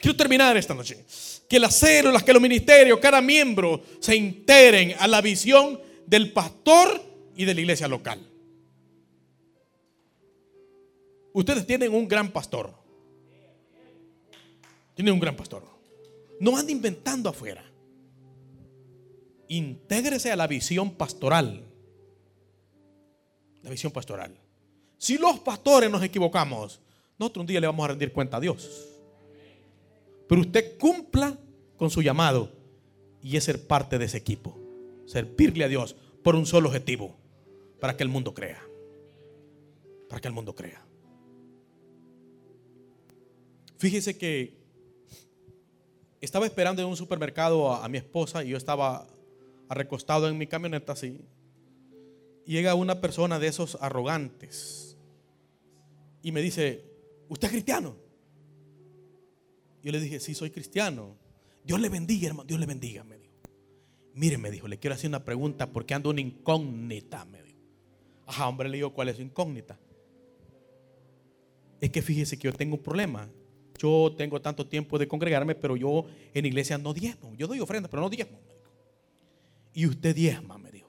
[0.00, 1.04] Quiero terminar esta noche.
[1.48, 7.00] Que las células, que los ministerios, cada miembro se integren a la visión del pastor
[7.36, 8.18] y de la iglesia local.
[11.34, 12.72] Ustedes tienen un gran pastor.
[14.94, 15.64] Tienen un gran pastor.
[16.38, 17.64] No ande inventando afuera.
[19.48, 21.64] Intégrese a la visión pastoral.
[23.62, 24.38] La visión pastoral.
[24.96, 26.80] Si los pastores nos equivocamos,
[27.18, 28.86] nosotros un día le vamos a rendir cuenta a Dios.
[30.28, 31.36] Pero usted cumpla
[31.76, 32.52] con su llamado
[33.20, 34.56] y es ser parte de ese equipo.
[35.04, 37.16] Servirle a Dios por un solo objetivo.
[37.80, 38.62] Para que el mundo crea.
[40.08, 40.83] Para que el mundo crea.
[43.84, 44.56] Fíjese que
[46.22, 49.06] estaba esperando en un supermercado a, mi esposa y yo estaba
[49.68, 51.20] recostado en mi camioneta así.
[52.46, 54.96] Llega una persona de esos arrogantes
[56.22, 56.82] y me dice,
[57.28, 57.94] ¿usted es cristiano?
[59.82, 61.18] Yo le dije, sí, soy cristiano.
[61.62, 62.46] Dios le bendiga, hermano.
[62.46, 63.34] Dios le bendiga, me dijo.
[64.14, 67.60] Mire, me dijo, le quiero hacer una pregunta porque ando una incógnita, me dijo.
[68.24, 69.78] Ajá, hombre, le digo, ¿cuál es su incógnita?
[71.82, 73.28] Es que fíjese que yo tengo un problema.
[73.78, 77.34] Yo tengo tanto tiempo de congregarme, pero yo en iglesia no diezmo.
[77.36, 78.38] Yo doy ofrenda, pero no diezmo.
[79.72, 80.88] Y usted diezma, me dijo.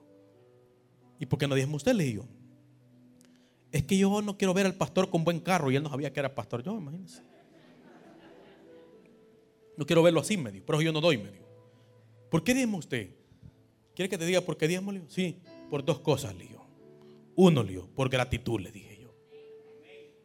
[1.18, 1.92] ¿Y por qué no diezma usted?
[1.94, 2.26] Le digo.
[3.72, 6.12] Es que yo no quiero ver al pastor con buen carro y él no sabía
[6.12, 6.62] que era pastor.
[6.62, 7.22] Yo, imagínense.
[9.76, 10.64] No quiero verlo así, me dijo.
[10.64, 11.46] Pero yo no doy, me dijo.
[12.30, 13.10] ¿Por qué diezma usted?
[13.94, 14.92] ¿Quiere que te diga por qué diezmo?
[14.92, 15.10] Le digo.
[15.10, 16.66] Sí, por dos cosas, le digo.
[17.34, 19.14] Uno, le digo, por gratitud, le dije yo.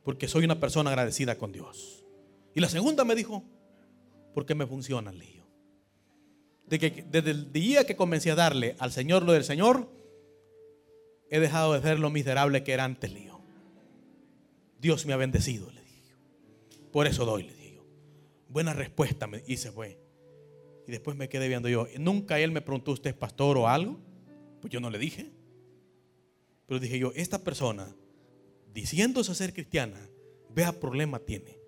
[0.04, 2.01] Porque soy una persona agradecida con Dios.
[2.54, 3.44] Y la segunda me dijo,
[4.34, 5.42] porque me funciona, le
[6.68, 9.90] De que, desde el día que comencé a darle al Señor lo del Señor,
[11.30, 13.32] he dejado de ser lo miserable que era antes, le
[14.82, 16.16] Dios me ha bendecido, le dije.
[16.92, 17.86] Por eso doy, le dije yo.
[18.50, 20.00] Buena respuesta, me, se fue.
[20.88, 21.88] Y después me quedé viendo yo.
[22.00, 24.00] Nunca él me preguntó, ¿usted es pastor o algo?
[24.60, 25.32] Pues yo no le dije.
[26.66, 27.96] Pero dije yo, esta persona,
[28.74, 30.00] diciéndose ser cristiana,
[30.50, 31.61] vea problema tiene.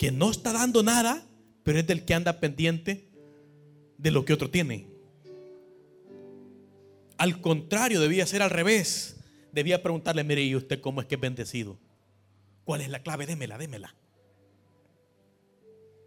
[0.00, 1.22] Que no está dando nada,
[1.62, 3.06] pero es del que anda pendiente
[3.98, 4.86] de lo que otro tiene.
[7.18, 9.20] Al contrario, debía ser al revés.
[9.52, 11.76] Debía preguntarle, mire, ¿y usted cómo es que es bendecido?
[12.64, 13.26] ¿Cuál es la clave?
[13.26, 13.94] Démela, démela.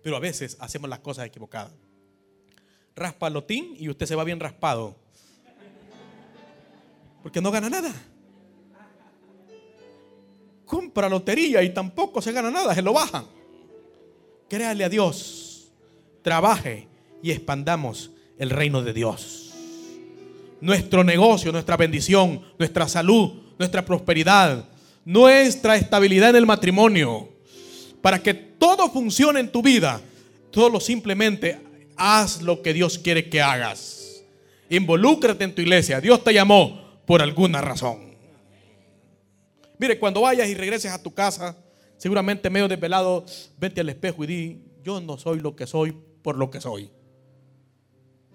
[0.02, 1.74] Pero a veces hacemos las cosas equivocadas.
[2.96, 4.96] Raspa lotín y usted se va bien raspado.
[7.22, 7.94] Porque no gana nada.
[10.66, 13.43] Compra lotería y tampoco se gana nada, se lo bajan.
[14.50, 15.72] Créale a Dios,
[16.22, 16.88] trabaje
[17.22, 19.54] y expandamos el reino de Dios.
[20.62, 24.66] Nuestro negocio, nuestra bendición, nuestra salud, nuestra prosperidad,
[25.06, 27.30] nuestra estabilidad en el matrimonio,
[28.02, 30.02] para que todo funcione en tu vida,
[30.52, 31.60] todo simplemente
[31.96, 34.24] haz lo que Dios quiere que hagas.
[34.70, 36.02] Involúcrate en tu iglesia.
[36.02, 38.16] Dios te llamó por alguna razón.
[39.78, 41.58] Mire, cuando vayas y regreses a tu casa,
[42.04, 43.26] seguramente medio desvelado,
[43.58, 46.89] vete al espejo y di, yo no soy lo que soy por lo que soy.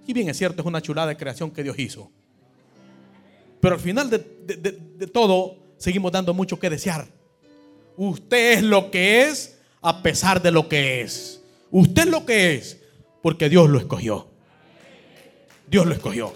[0.06, 2.10] Y bien es cierto, es una chulada de creación que Dios hizo.
[3.60, 7.08] Pero al final de, de todo, seguimos dando mucho que desear.
[7.98, 11.42] Usted es lo que es a pesar de lo que es.
[11.70, 12.78] Usted es lo que es
[13.20, 14.28] porque Dios lo escogió.
[15.66, 16.32] Dios lo escogió.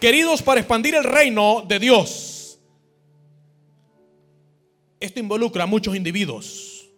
[0.00, 2.58] Queridos, para expandir el reino de Dios,
[4.98, 6.88] esto involucra a muchos individuos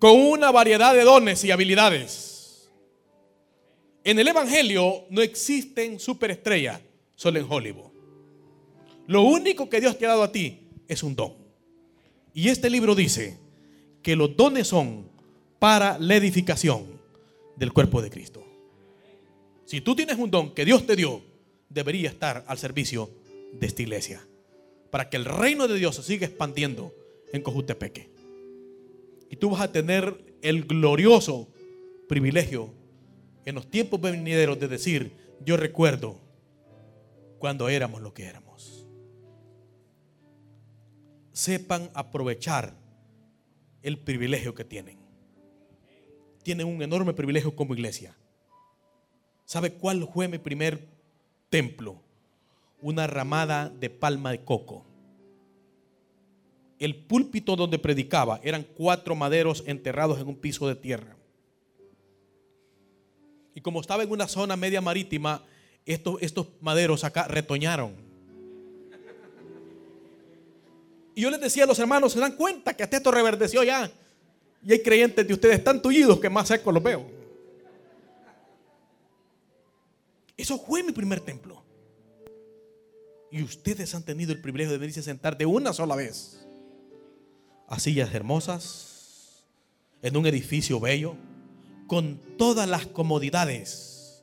[0.00, 2.68] con una variedad de dones y habilidades.
[4.02, 6.80] En el Evangelio no existen superestrellas,
[7.14, 7.92] solo en Hollywood.
[9.06, 11.32] Lo único que Dios te ha dado a ti es un don.
[12.34, 13.38] Y este libro dice
[14.02, 15.08] que los dones son
[15.60, 17.00] para la edificación
[17.56, 18.44] del cuerpo de Cristo.
[19.64, 21.22] Si tú tienes un don que Dios te dio,
[21.74, 23.10] debería estar al servicio
[23.52, 24.24] de esta iglesia.
[24.90, 26.94] Para que el reino de Dios se siga expandiendo
[27.32, 28.08] en Cojutepeque.
[29.28, 31.48] Y tú vas a tener el glorioso
[32.08, 32.72] privilegio
[33.44, 35.12] en los tiempos venideros de decir,
[35.44, 36.20] yo recuerdo
[37.38, 38.86] cuando éramos lo que éramos.
[41.32, 42.74] Sepan aprovechar
[43.82, 44.98] el privilegio que tienen.
[46.44, 48.16] Tienen un enorme privilegio como iglesia.
[49.44, 50.93] ¿Sabe cuál fue mi primer
[51.54, 52.02] templo?
[52.82, 54.84] Una ramada de palma de coco.
[56.80, 61.14] El púlpito donde predicaba eran cuatro maderos enterrados en un piso de tierra.
[63.54, 65.44] Y como estaba en una zona media marítima,
[65.86, 67.92] estos, estos maderos acá retoñaron.
[71.14, 73.92] Y yo les decía a los hermanos, se dan cuenta que hasta esto reverdeció ya.
[74.66, 77.23] Y hay creyentes de ustedes tan tullidos que más secos los veo.
[80.36, 81.62] Eso fue mi primer templo.
[83.30, 86.44] Y ustedes han tenido el privilegio de venirse a sentar de una sola vez
[87.68, 89.42] a sillas hermosas,
[90.02, 91.16] en un edificio bello,
[91.86, 94.22] con todas las comodidades.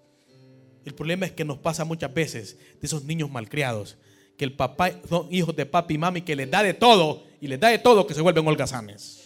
[0.86, 3.97] El problema es que nos pasa muchas veces de esos niños malcriados,
[4.38, 7.47] que el papá son hijos de papi y mami que les da de todo y
[7.47, 9.22] les da de todo que se vuelven holgazanes.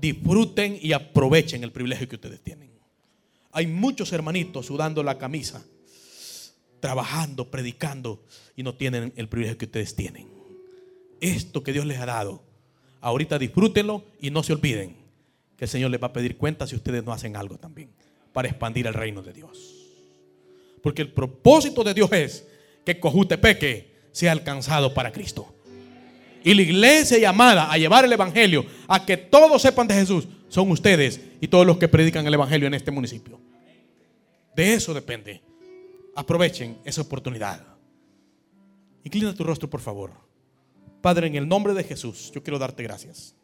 [0.00, 2.71] Disfruten y aprovechen el privilegio que ustedes tienen.
[3.52, 5.62] Hay muchos hermanitos sudando la camisa,
[6.80, 8.24] trabajando, predicando
[8.56, 10.28] y no tienen el privilegio que ustedes tienen.
[11.20, 12.42] Esto que Dios les ha dado,
[13.00, 14.96] ahorita disfrútenlo y no se olviden
[15.56, 17.90] que el Señor les va a pedir cuenta si ustedes no hacen algo también
[18.32, 19.74] para expandir el reino de Dios.
[20.82, 22.48] Porque el propósito de Dios es
[22.84, 25.54] que Cojutepeque sea alcanzado para Cristo.
[26.42, 30.70] Y la iglesia llamada a llevar el Evangelio, a que todos sepan de Jesús, son
[30.70, 33.40] ustedes y todos los que predican el Evangelio en este municipio.
[34.54, 35.40] De eso depende.
[36.14, 37.66] Aprovechen esa oportunidad.
[39.02, 40.12] Inclina tu rostro, por favor.
[41.00, 43.34] Padre, en el nombre de Jesús, yo quiero darte gracias.